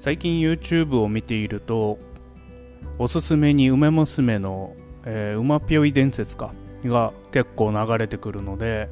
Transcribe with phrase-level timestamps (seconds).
[0.00, 1.98] 最近 YouTube を見ていると
[2.98, 4.74] おすすめに梅娘の、
[5.04, 6.54] えー、馬ぴょい伝説か
[6.86, 8.88] が結構流れてくるので、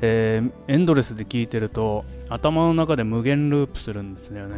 [0.00, 4.56] えー、エンドレスで聞いてると頭の中で無限ループするんですよね。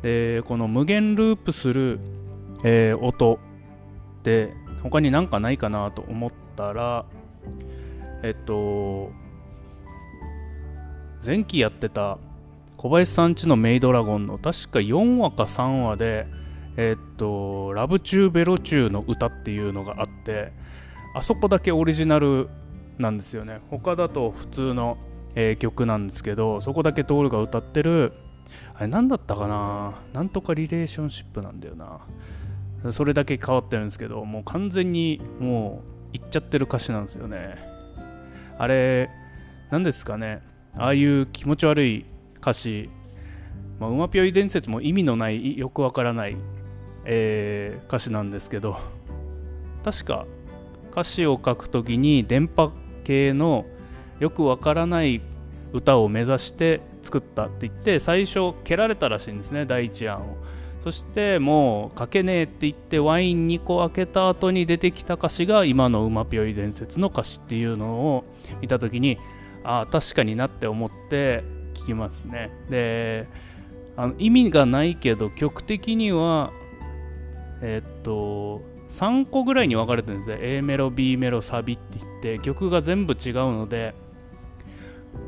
[0.00, 2.00] でこの無限ループする、
[2.64, 3.38] えー、音
[4.24, 7.04] で他になんかないかなと思ったら
[8.22, 9.12] えっと
[11.22, 12.16] 前期やってた
[12.82, 16.26] 小林さんちのメイドラゴンの確か4話か3話で
[16.78, 20.50] えっとラブチューベロチューの歌っていうのがあって
[21.14, 22.48] あそこだけオリジナル
[22.96, 23.60] なんですよね。
[23.68, 24.96] 他だと普通の、
[25.34, 28.12] えー、曲なんですけどそこだけトールが歌ってる
[28.72, 30.02] あれ何だったかな？
[30.14, 32.00] なんとかリレーションシップなんだよな。
[32.92, 35.82] それだけ変わってるんですけどもう完全にも
[36.14, 37.58] ういっちゃってる歌詞なんですよね。
[38.56, 39.10] あれ
[39.68, 40.40] 何ですかね？
[40.74, 42.06] ああいう気持ち悪い
[42.40, 42.90] 歌詞、
[43.78, 46.36] まあ、馬ぴょい伝説も意味のないよくわからない、
[47.04, 48.78] えー、歌詞なんですけど
[49.84, 50.26] 確か
[50.90, 52.72] 歌詞を書くときに電波
[53.04, 53.64] 系の
[54.18, 55.20] よくわからない
[55.72, 60.36] 歌を目指して作ったって言って最初蹴られたらしいんですね第一案を。
[60.82, 68.24] そしてもう書けねえって言ってワイン2個開けた後に出てきた歌詞が今の馬ぴょい伝説の歌詞っていうのを
[68.62, 69.18] 見た時に
[69.62, 71.44] ああ確かになって思って
[71.82, 72.50] 聞きますね。
[72.68, 73.26] で
[73.96, 76.52] あの意味がないけど曲的には
[77.62, 80.38] え、っと3個ぐらいに分かれてるんですね。
[80.40, 83.94] A メロ B メロサビって言って曲が全部違うので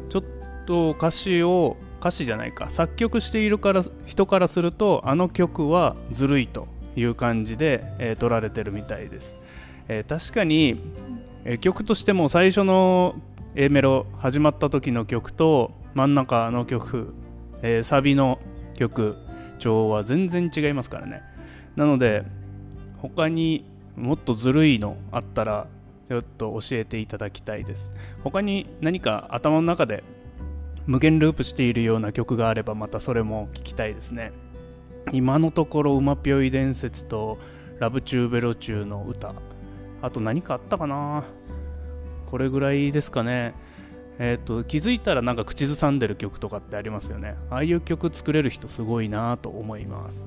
[0.09, 0.25] ちょっ
[0.67, 2.71] と歌詞を歌詞じゃないか。
[2.71, 9.35] 作曲しているから人からするとあの曲はずるいという感じで、えー、取られてるみたいです、
[9.89, 10.81] えー、確かに、
[11.45, 13.15] えー、曲としても最初の
[13.55, 17.15] A メロ始まった時の曲と真ん中の曲、
[17.63, 18.39] えー、サビの
[18.75, 19.17] 曲
[19.59, 21.23] 調は全然違いますからね。
[21.77, 22.25] なので
[22.99, 23.65] 他に
[23.97, 25.67] もっとずるいのあったら
[26.09, 27.91] ちょっと教えていただきたいです。
[28.23, 30.03] 他に何か頭の中で
[30.87, 34.33] 無限ループしているような曲があればまたそれも聞きたいですね。
[35.13, 37.39] 今のところ「馬ぴょい伝説」と
[37.79, 39.35] 「ラブチューベロチュー」の歌
[40.01, 41.25] あと何かあったかな？
[42.27, 43.53] これぐらいですかね。
[44.25, 47.35] えーと、気づいたらなんか口ずさんでる曲とかってありますよね。
[47.51, 50.25] ああいう曲作れる人すごいなと思います。